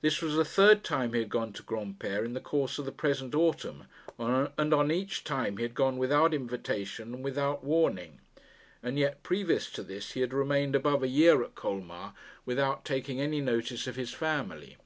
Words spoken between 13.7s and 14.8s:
of his family.